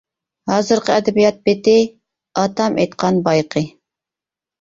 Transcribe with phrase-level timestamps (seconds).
[0.51, 1.75] ھازىرقى ئەدەبىيات بېتى
[2.39, 3.65] ‹ئاتام ئېيتقان بايىقى›.